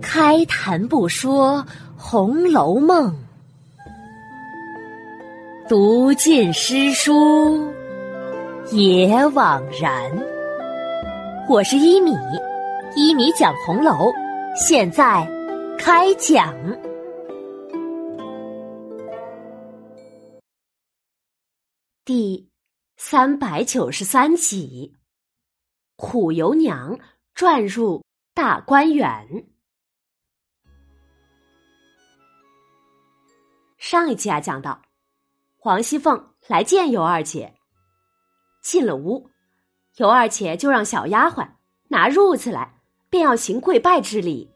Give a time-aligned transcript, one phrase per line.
[0.00, 1.58] 开谈不说
[1.96, 3.12] 《红楼梦》，
[5.68, 7.72] 读尽诗书
[8.72, 10.10] 也枉然。
[11.48, 12.12] 我是一米，
[12.96, 14.12] 一米讲红楼，
[14.54, 15.26] 现在
[15.78, 16.54] 开讲。
[22.04, 22.48] 第
[22.96, 24.94] 三百九十三集，
[25.96, 26.98] 苦油娘
[27.40, 28.04] 转入
[28.34, 29.26] 大观园。
[33.78, 34.82] 上一集啊，讲到
[35.56, 37.54] 黄熙凤来见尤二姐，
[38.60, 39.30] 进了屋，
[39.96, 41.48] 尤二姐就让小丫鬟
[41.88, 44.52] 拿褥子来，便要行跪拜之礼。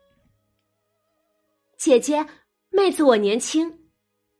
[1.78, 2.26] 姐姐，
[2.68, 3.88] 妹子我年轻，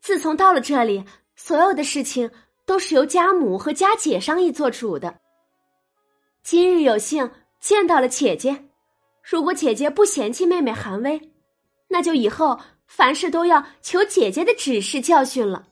[0.03, 1.03] 自从到了这里，
[1.34, 2.31] 所有的事情
[2.67, 5.19] 都是由家母和家姐商议做主的。
[6.42, 7.31] 今日有幸
[7.65, 8.67] 见到了姐姐，
[9.23, 11.33] 如果姐姐不嫌弃妹妹寒微，
[11.89, 12.61] 那就以后。
[12.87, 15.69] 凡事都要求姐姐的指示教训了，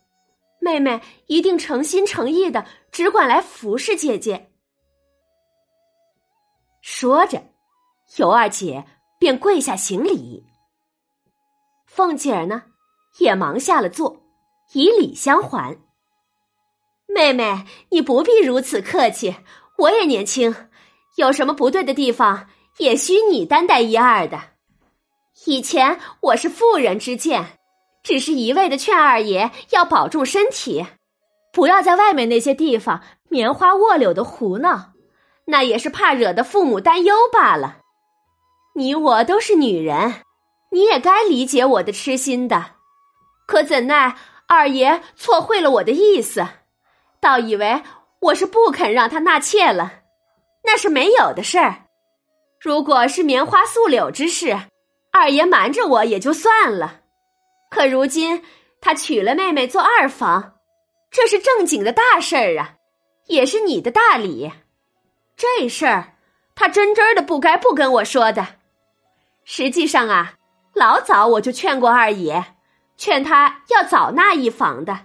[0.59, 4.51] 妹妹一定诚心诚意的只管来服侍姐姐。
[6.81, 7.45] 说着，
[8.17, 8.87] 尤二姐
[9.19, 10.43] 便跪下行礼。
[11.87, 12.63] 凤姐儿呢，
[13.19, 14.25] 也忙下了座，
[14.73, 15.79] 以礼相还。
[17.07, 19.37] 妹妹，你不必如此客气，
[19.77, 20.71] 我也年轻，
[21.17, 24.41] 有什么不对的地方，也需你担待一二的。
[25.47, 27.59] 以前我是妇人之见，
[28.03, 30.87] 只是一味的劝二爷要保重身体，
[31.53, 34.93] 不要在外面那些地方棉花卧柳的胡闹，
[35.47, 37.79] 那也是怕惹得父母担忧罢了。
[38.75, 40.23] 你我都是女人，
[40.71, 42.77] 你也该理解我的痴心的。
[43.47, 46.47] 可怎奈二爷错会了我的意思，
[47.21, 47.83] 倒以为
[48.21, 50.02] 我是不肯让他纳妾了，
[50.65, 51.87] 那是没有的事儿。
[52.61, 54.57] 如果是棉花素柳之事。
[55.15, 57.03] 二爷瞒着我也就算了，
[57.71, 58.43] 可如今
[58.81, 60.55] 他娶了妹妹做二房，
[61.11, 62.77] 这是正经的大事儿啊，
[63.27, 64.51] 也是你的大礼。
[65.37, 66.15] 这事儿
[66.55, 68.57] 他真真的不该不跟我说的。
[69.45, 70.33] 实际上啊，
[70.73, 72.43] 老早我就劝过二爷，
[72.97, 74.99] 劝他要早纳一房的。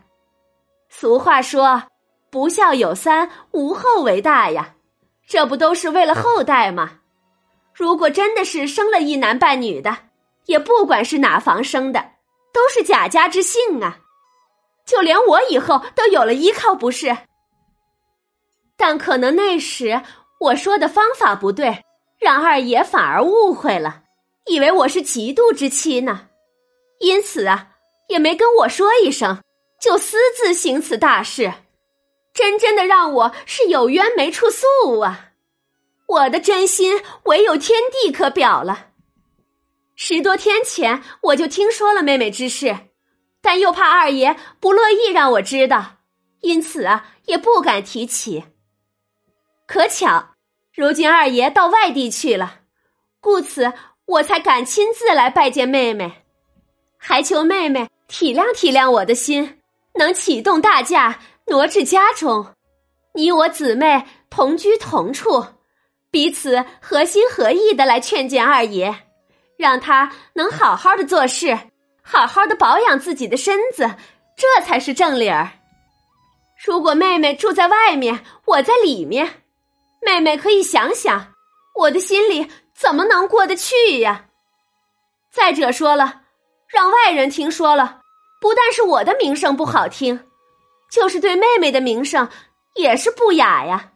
[0.88, 1.84] 俗话说
[2.31, 4.75] “不孝有三，无后为大”呀，
[5.27, 7.01] 这不都是为了后代吗？
[7.73, 9.95] 如果真的是生了一男半女的，
[10.45, 12.11] 也不管是哪房生的，
[12.53, 13.99] 都是贾家之幸啊！
[14.85, 17.16] 就连我以后都有了依靠，不是？
[18.77, 20.01] 但可能那时
[20.39, 21.83] 我说的方法不对，
[22.19, 24.03] 让二爷反而误会了，
[24.45, 26.29] 以为我是嫉妒之妻呢。
[26.99, 27.71] 因此啊，
[28.07, 29.43] 也没跟我说一声，
[29.81, 31.51] 就私自行此大事，
[32.37, 35.31] 真真的让我是有冤没处诉啊！
[36.05, 38.89] 我的真心唯有天地可表了。
[39.95, 42.77] 十多天前我就听说了妹妹之事，
[43.41, 45.95] 但又怕二爷不乐意让我知道，
[46.41, 48.43] 因此啊也不敢提起。
[49.65, 50.35] 可巧，
[50.75, 52.59] 如今二爷到外地去了，
[53.19, 53.73] 故此
[54.05, 56.23] 我才敢亲自来拜见妹妹，
[56.99, 59.59] 还求妹妹体谅体谅我的心，
[59.95, 61.19] 能启动大驾
[61.50, 62.46] 挪至家中，
[63.13, 65.46] 你我姊妹同居同处。
[66.09, 68.94] 彼此合心合意的来劝谏二爷，
[69.58, 71.58] 让他能好好的做事，
[72.02, 73.96] 好好的保养自己的身子，
[74.35, 75.50] 这才是正理儿。
[76.66, 79.44] 如果妹妹住在外面，我在里面，
[80.02, 81.34] 妹妹可以想想，
[81.75, 84.25] 我的心里怎么能过得去呀？
[85.31, 86.22] 再者说了，
[86.68, 88.02] 让外人听说了，
[88.41, 90.26] 不但是我的名声不好听，
[90.89, 92.29] 就是对妹妹的名声
[92.75, 93.93] 也是不雅呀。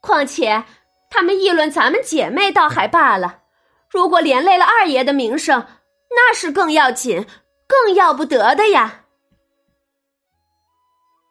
[0.00, 0.64] 况且。
[1.08, 3.42] 他们议论咱们姐妹倒还罢了，
[3.88, 5.64] 如果连累了二爷的名声，
[6.10, 7.24] 那是更要紧、
[7.66, 9.04] 更要不得的呀。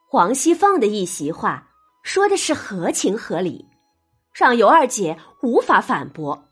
[0.10, 1.68] 黄熙凤的一席话
[2.04, 3.68] 说的是合情合理，
[4.34, 6.48] 让尤二姐无法反驳。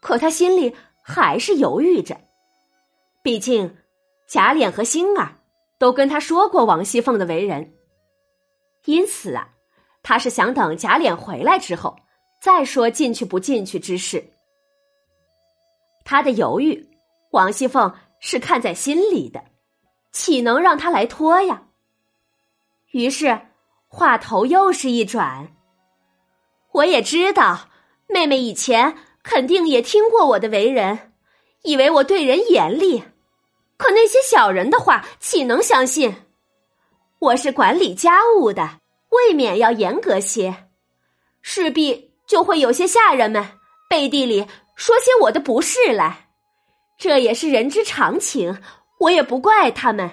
[0.00, 2.16] 可她心里还是犹豫着，
[3.20, 3.76] 毕竟
[4.28, 5.36] 贾琏和星儿
[5.82, 7.74] 都跟他说过王熙凤的为人，
[8.84, 9.48] 因此啊，
[10.04, 11.96] 他是想等贾琏回来之后。
[12.40, 14.24] 再说进去不进去之事，
[16.04, 16.88] 他的犹豫，
[17.32, 19.42] 王熙凤是看在心里的，
[20.12, 21.64] 岂能让他来拖呀？
[22.92, 23.40] 于是
[23.88, 25.48] 话头又是一转，
[26.70, 27.68] 我也知道
[28.06, 31.12] 妹妹以前肯定也听过我的为人，
[31.62, 33.02] 以为我对人严厉，
[33.82, 36.14] 可那些小人的话岂能相信？
[37.18, 38.78] 我是管理家务的，
[39.10, 40.68] 未免要严格些，
[41.40, 42.12] 势必。
[42.24, 43.44] 就会有些下人们
[43.90, 44.46] 背地里
[44.76, 46.28] 说些我的不是来，
[46.96, 48.62] 这也是人之常情，
[49.00, 50.12] 我也不怪他们。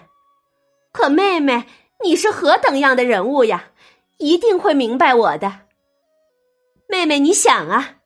[0.91, 1.65] 可妹妹，
[2.03, 3.69] 你是何等样的人物呀？
[4.17, 5.59] 一定会明白我的。
[6.87, 7.97] 妹妹，你想啊，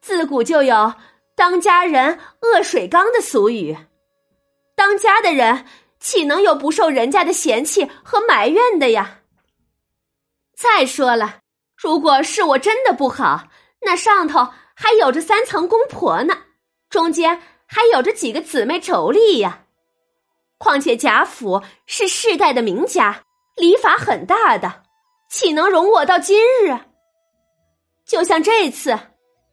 [0.00, 0.94] 自古就有
[1.36, 3.76] “当家人恶水缸”的俗语，
[4.74, 5.64] 当家的人
[6.00, 9.20] 岂能有不受人家的嫌弃和埋怨的呀？
[10.56, 11.40] 再说了，
[11.76, 13.44] 如果是我真的不好，
[13.80, 16.36] 那上头还有着三层公婆呢，
[16.88, 19.64] 中间还有着几个姊妹妯娌呀。
[20.58, 23.22] 况且贾府是世代的名家，
[23.56, 24.84] 礼法很大的，
[25.28, 26.78] 岂能容我到今日？
[28.06, 28.96] 就像这次，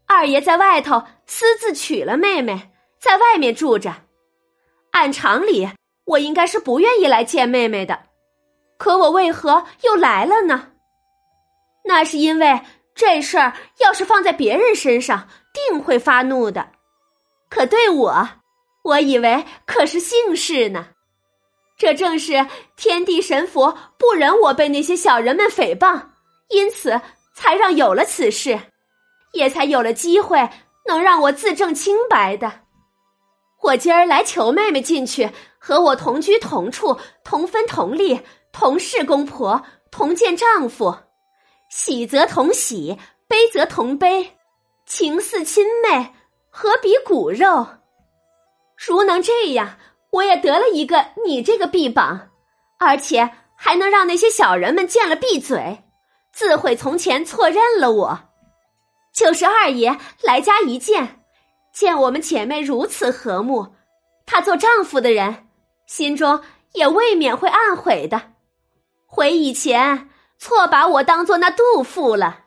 [0.06, 3.94] 二爷在外头私自娶了妹妹，在外面住着。
[4.92, 5.70] 按常理，
[6.06, 8.00] 我应该是不愿意来见妹妹的，
[8.78, 10.70] 可我为何又来了呢？
[11.86, 12.60] 那是因为
[12.94, 16.72] 这事儿要是放在别人身上，定会发怒的。
[17.50, 18.30] 可对我，
[18.84, 20.90] 我以为可是幸事呢。
[21.78, 22.46] 这正是
[22.76, 26.02] 天地神佛不忍我被那些小人们诽谤，
[26.50, 27.00] 因此
[27.34, 28.60] 才让有了此事，
[29.32, 30.50] 也才有了机会
[30.86, 32.52] 能让我自证清白的。
[33.62, 38.22] 我今儿来求妹妹进去，和我同居同处，同分同利，
[38.52, 39.62] 同侍公婆，
[39.92, 40.96] 同见丈夫。
[41.70, 42.98] 喜则同喜，
[43.28, 44.38] 悲则同悲，
[44.86, 46.14] 情似亲妹，
[46.50, 47.68] 何比骨肉？
[48.76, 49.78] 如能这样，
[50.12, 52.30] 我也得了一个你这个臂膀，
[52.80, 55.84] 而且还能让那些小人们见了闭嘴，
[56.32, 58.20] 自悔从前错认了我。
[59.14, 61.19] 就是二爷来家一见，
[61.74, 63.74] 见我们姐妹如此和睦，
[64.26, 65.48] 他做丈夫的人，
[65.86, 66.42] 心中
[66.74, 68.34] 也未免会暗悔的，
[69.06, 70.10] 悔以前。
[70.42, 72.46] 错把我当做那杜甫了。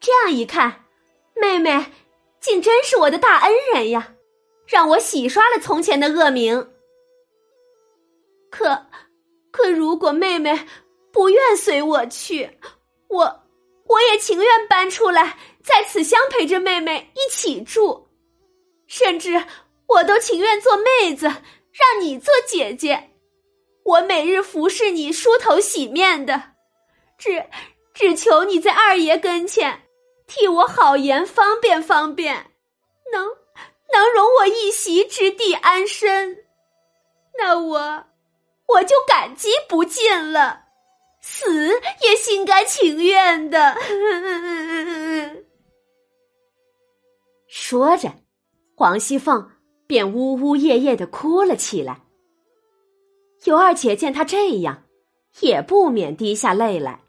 [0.00, 0.86] 这样一看，
[1.34, 1.92] 妹妹
[2.40, 4.14] 竟真是我的大恩人呀，
[4.66, 6.72] 让我洗刷了从前的恶名。
[8.50, 8.86] 可，
[9.50, 10.58] 可如果妹妹
[11.12, 12.58] 不愿随我去，
[13.08, 13.42] 我
[13.90, 18.08] 我也情愿搬出来，在此乡陪着妹妹一起住，
[18.86, 19.44] 甚至
[19.88, 23.10] 我都情愿做妹子，让你做姐姐，
[23.82, 26.40] 我每日服侍你梳头洗面的。
[27.18, 27.44] 只
[27.92, 29.82] 只求你在二爷跟前
[30.28, 32.52] 替我好言方便方便，
[33.12, 33.26] 能
[33.92, 36.44] 能容我一席之地安身，
[37.36, 38.04] 那我
[38.68, 40.62] 我就感激不尽了，
[41.20, 41.80] 死
[42.10, 43.76] 也心甘情愿的。
[47.46, 48.12] 说着，
[48.74, 49.48] 黄熙凤
[49.86, 52.00] 便呜呜咽咽的哭了起来。
[53.44, 54.82] 尤二姐见她这样，
[55.40, 57.00] 也不免滴下泪来。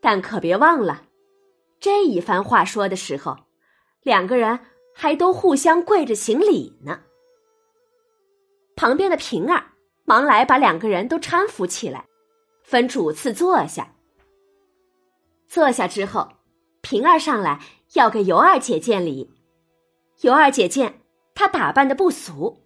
[0.00, 1.04] 但可别忘了，
[1.78, 3.36] 这一番话说的时候，
[4.02, 4.58] 两个人
[4.94, 7.02] 还都互相跪着行礼呢。
[8.76, 9.72] 旁边的平儿
[10.04, 12.07] 忙来把两个人都搀扶起来，
[12.68, 13.94] 分主次坐下。
[15.48, 16.28] 坐下之后，
[16.82, 17.62] 平儿上来
[17.94, 19.30] 要给尤二姐见礼。
[20.20, 21.00] 尤二姐见
[21.34, 22.60] 她打扮的不俗，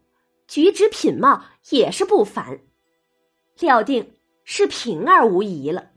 [0.49, 2.59] 举止品貌也是不凡，
[3.61, 5.91] 料定是平儿无疑了。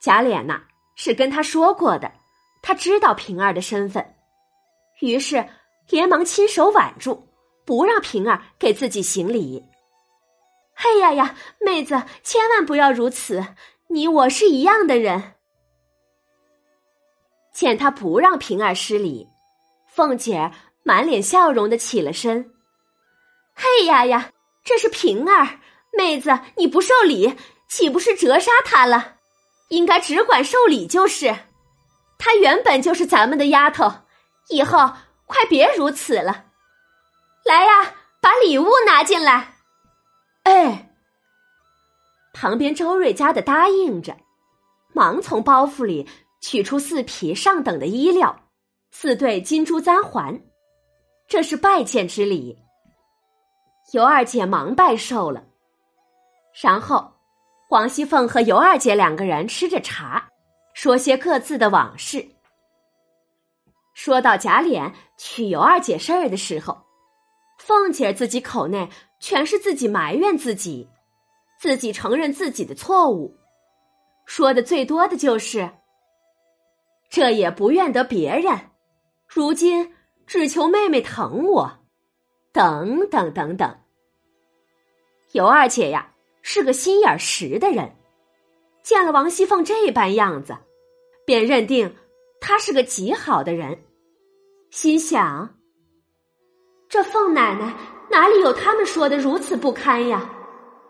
[0.00, 0.64] 贾琏呐
[0.96, 2.12] 是跟他说过的，
[2.60, 4.16] 他知道平儿的身份，
[5.00, 5.48] 于是
[5.88, 7.28] 连忙亲手挽住，
[7.64, 9.64] 不让平儿给自己行礼。
[10.74, 13.46] 哎呀呀，妹子，千万不要如此，
[13.88, 15.34] 你我是一样的人。
[17.52, 19.28] 见他不让平儿施礼，
[19.86, 20.50] 凤姐
[20.82, 22.52] 满脸笑容的起了身。
[23.54, 24.32] 嘿呀呀，
[24.64, 25.60] 这是平儿，
[25.92, 27.36] 妹子你不受礼，
[27.68, 29.16] 岂不是折杀她了？
[29.68, 31.36] 应该只管受礼就是，
[32.18, 33.92] 她原本就是咱们的丫头，
[34.48, 34.92] 以后
[35.26, 36.46] 快别如此了。
[37.44, 39.51] 来呀，把礼物拿进来。
[40.44, 40.90] 哎，
[42.32, 44.16] 旁边周瑞家的答应着，
[44.92, 46.08] 忙从包袱里
[46.40, 48.48] 取出四匹上等的衣料，
[48.90, 50.42] 四对金珠簪环，
[51.28, 52.58] 这是拜见之礼。
[53.92, 55.44] 尤二姐忙拜受了，
[56.62, 57.12] 然后。
[57.68, 60.28] 黄熙凤和尤二姐两个人吃着茶，
[60.74, 62.22] 说些各自的往事。
[63.94, 66.82] 说到贾琏娶尤二姐事儿的时候，
[67.56, 68.90] 凤姐自己口内
[69.22, 70.88] 全是自己埋怨自己，
[71.58, 73.38] 自己承认自己的错误，
[74.26, 75.70] 说的最多的就是
[77.08, 78.70] “这也不怨得别人，
[79.28, 79.94] 如今
[80.26, 81.78] 只求妹妹疼我”，
[82.52, 83.78] 等等等等。
[85.30, 86.08] 尤二姐呀。
[86.44, 87.94] 是个心眼实的人，
[88.82, 90.56] 见了王熙凤这般样子，
[91.24, 91.94] 便认定
[92.40, 93.84] 他是个极好的人，
[94.72, 95.56] 心想：
[96.88, 97.72] 这凤奶奶
[98.10, 100.28] 哪里有他们说的如此不堪呀？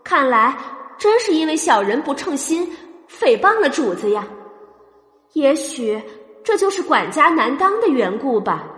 [0.04, 0.56] 看来
[0.98, 2.68] 真是因为小人不称心，
[3.08, 4.26] 诽谤了主子呀。
[5.34, 6.02] 也许
[6.42, 8.68] 这就是管家难当的缘故吧。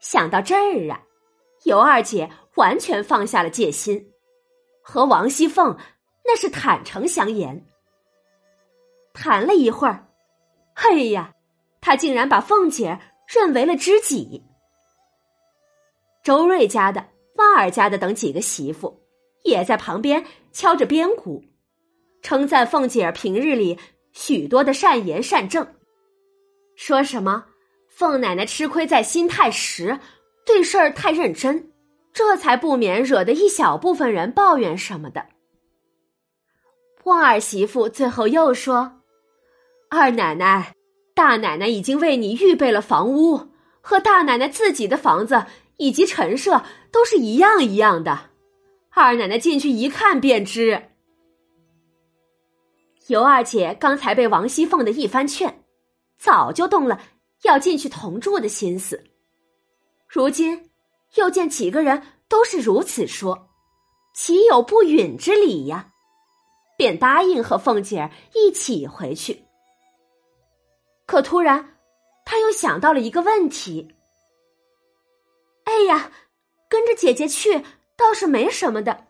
[0.00, 1.00] 想到这儿啊，
[1.64, 4.10] 尤二姐完全放下了戒心，
[4.82, 5.76] 和王熙凤
[6.24, 7.66] 那是坦诚相言。
[9.12, 10.08] 谈了一会儿，
[10.74, 11.32] 嘿呀，
[11.80, 12.98] 他竟然把凤姐
[13.28, 14.42] 认为了知己。
[16.24, 19.02] 周瑞家的、万儿家的等几个媳妇
[19.42, 21.44] 也在旁边敲着边鼓。
[22.22, 23.78] 称赞凤姐儿平日里
[24.12, 25.68] 许多的善言善政，
[26.74, 27.44] 说什么
[27.90, 30.00] 凤奶奶吃亏在心太实，
[30.46, 31.70] 对事儿太认真，
[32.14, 35.26] 这才不免惹得一小部分人抱怨什么的。
[37.02, 39.02] 旺儿媳妇最后又说
[39.90, 40.72] ：“二奶奶、
[41.14, 43.48] 大奶奶已经为你预备了房屋，
[43.82, 45.44] 和大奶奶自己的房子
[45.76, 48.30] 以及陈设都是一样一样的，
[48.90, 50.90] 二奶奶进去一看便知。”
[53.08, 55.64] 尤二姐刚才被王熙凤的一番劝，
[56.16, 57.00] 早就动了
[57.42, 59.04] 要进去同住的心思。
[60.08, 60.70] 如今
[61.16, 63.50] 又见几个人都是如此说，
[64.14, 65.90] 岂有不允之理呀？
[66.78, 69.44] 便答应和凤姐儿一起回去。
[71.06, 71.76] 可突然，
[72.24, 73.94] 他又想到了一个问题
[75.64, 76.10] ：“哎呀，
[76.68, 77.64] 跟着姐姐去
[77.96, 79.06] 倒是没什么的，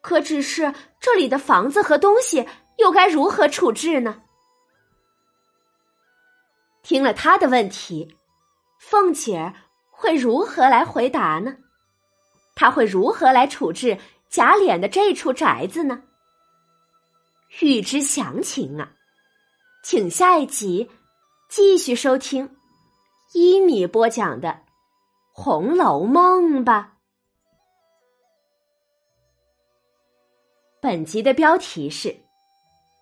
[0.00, 4.22] 可只是这里的房子和东西。”又该如何处置呢？
[6.82, 8.16] 听了他的问题，
[8.80, 9.54] 凤姐儿
[9.90, 11.58] 会如何来回答呢？
[12.56, 13.98] 他会如何来处置
[14.30, 16.02] 贾琏的这处宅子呢？
[17.60, 18.92] 欲知详情啊，
[19.84, 20.90] 请下一集
[21.48, 22.56] 继续收听
[23.34, 24.48] 一米播讲的
[25.34, 26.98] 《红楼梦》吧。
[30.80, 32.14] 本集的标题是。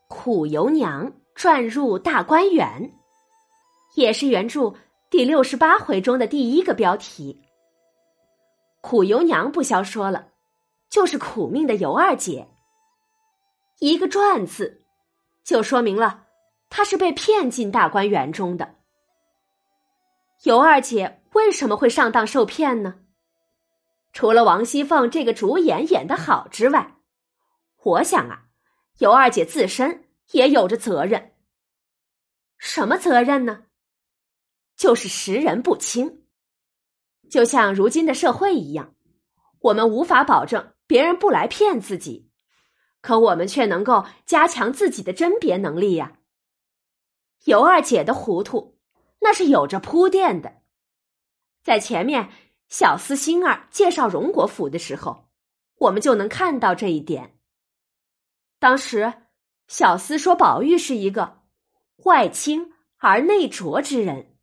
[0.09, 2.93] 苦尤娘转入大观园，
[3.95, 4.75] 也是原著
[5.09, 7.41] 第六十八回中的第一个标题。
[8.81, 10.33] 苦尤娘不消说了，
[10.89, 12.49] 就是苦命的尤二姐。
[13.79, 14.83] 一个“转”字，
[15.45, 16.27] 就说明了
[16.69, 18.75] 她是被骗进大观园中的。
[20.43, 23.01] 尤二姐为什么会上当受骗呢？
[24.13, 26.97] 除了王熙凤这个主演演的好之外，
[27.83, 28.47] 我想啊。
[28.99, 31.33] 尤二姐自身也有着责任，
[32.59, 33.63] 什么责任呢？
[34.77, 36.27] 就是识人不清。
[37.31, 38.95] 就像如今的社会一样，
[39.61, 42.31] 我们无法保证别人不来骗自己，
[43.01, 46.19] 可我们却能够加强自己的甄别能力呀。
[47.45, 48.79] 尤二姐的糊涂，
[49.21, 50.60] 那是有着铺垫的。
[51.63, 52.31] 在前面
[52.69, 55.29] 小厮星儿介绍荣国府的时候，
[55.77, 57.39] 我们就能看到这一点。
[58.59, 59.13] 当时，
[59.69, 61.43] 小厮说宝玉是一个
[62.05, 64.37] 外清而内浊之人。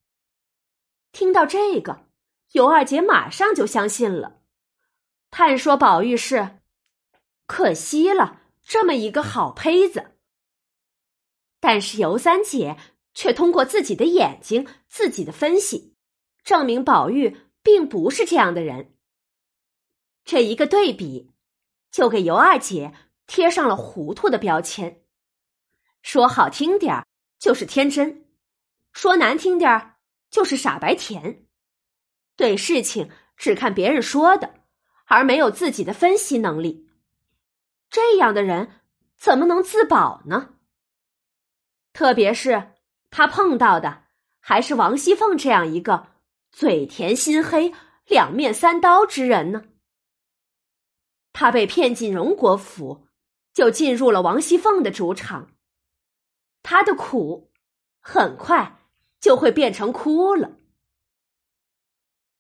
[1.12, 2.08] 听到这个，
[2.52, 4.42] 尤二姐马上就相信了，
[5.32, 6.60] 探说宝玉是
[7.46, 10.12] 可惜了这么一个好胚子。
[11.60, 12.78] 但是尤三姐
[13.14, 15.97] 却通过自己的眼睛、自己的分析，
[16.48, 18.96] 证明宝玉并不是这样的人。
[20.24, 21.34] 这一个对比，
[21.92, 22.94] 就给尤二姐。
[23.28, 25.04] 贴上了糊涂的标签，
[26.02, 27.06] 说好听点儿
[27.38, 28.26] 就是天真，
[28.94, 29.98] 说难听点儿
[30.30, 31.46] 就是傻白甜，
[32.38, 34.62] 对事情只看别人说的，
[35.08, 36.90] 而没有自己的分析能力。
[37.90, 38.80] 这样的人
[39.18, 40.56] 怎么能自保呢？
[41.92, 42.76] 特别是
[43.10, 44.06] 他碰到的
[44.40, 46.08] 还是王熙凤这样一个
[46.52, 47.74] 嘴甜心黑、
[48.06, 49.64] 两面三刀之人呢？
[51.34, 53.06] 他被骗进荣国府。
[53.54, 55.56] 就进入了王熙凤的主场，
[56.62, 57.52] 他的苦
[58.00, 58.86] 很快
[59.20, 60.60] 就会变成哭了。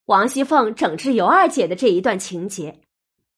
[0.05, 2.83] 王熙凤整治尤二姐的这一段情节，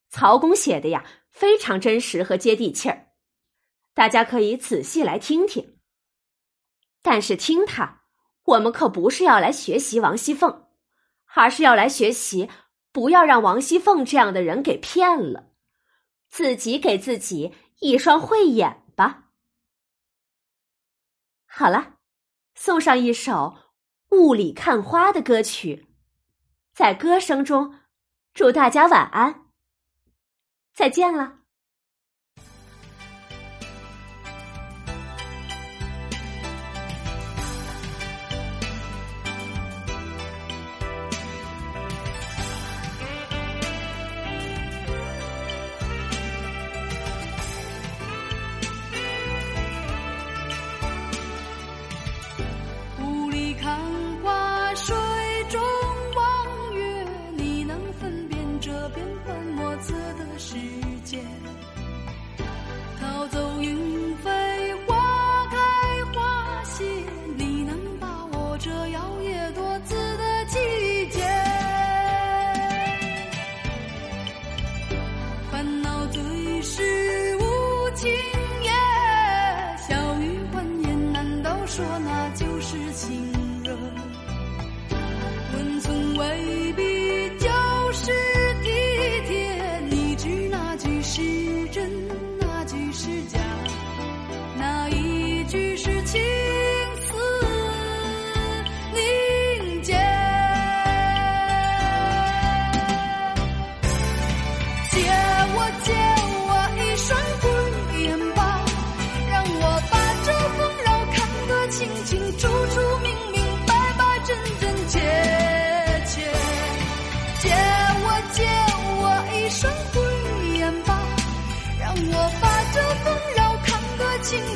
[0.09, 3.13] 曹公写的呀非常真实和接地气儿，
[3.93, 5.79] 大家可以仔细来听听。
[7.01, 7.98] 但是听他，
[8.49, 10.67] 我们可不是要来学习王熙凤，
[11.35, 12.49] 而是要来学习
[12.91, 15.51] 不要让王熙凤这样的人给骗了，
[16.29, 17.53] 自己给自己。
[17.81, 19.29] 一双慧眼吧。
[21.45, 21.93] 好了，
[22.53, 23.31] 送上一首
[24.17, 25.87] 《雾里看花》的歌曲，
[26.73, 27.79] 在歌声中
[28.33, 29.45] 祝大家晚安，
[30.73, 31.38] 再见了。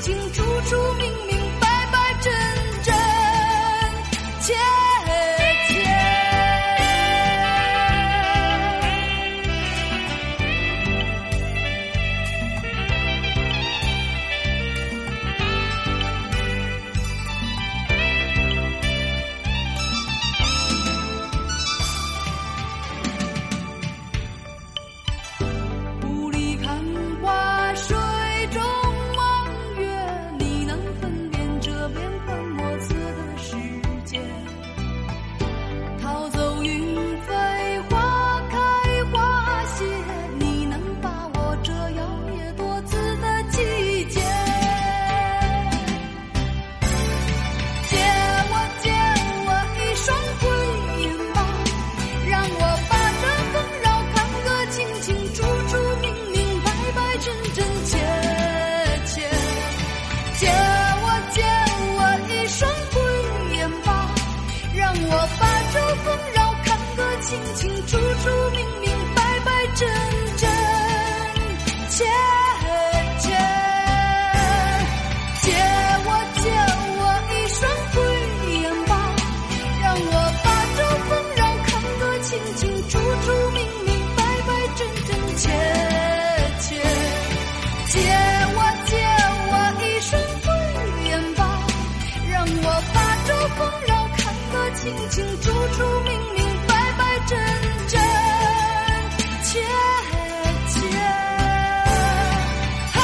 [0.03, 1.02] 请猪猪
[94.83, 97.39] 清清楚楚、明明白白、真
[97.87, 98.01] 真
[99.45, 99.57] 切
[100.67, 100.81] 切。
[102.91, 102.99] 啊！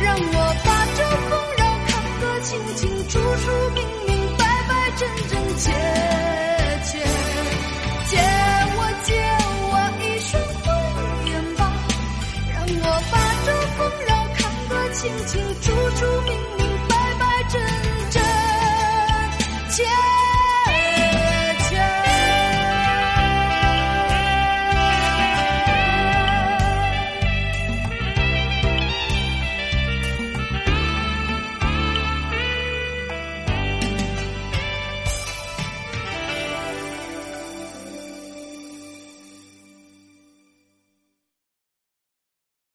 [0.00, 1.90] 让我把这纷扰看
[2.22, 5.62] 得清清楚楚、明明白白、真真切
[6.84, 6.90] 切。
[8.08, 8.16] 借
[8.78, 9.10] 我借
[9.68, 10.64] 我一双慧
[11.30, 11.60] 眼吧，
[12.50, 16.00] 让我把这纷扰看得清清楚楚。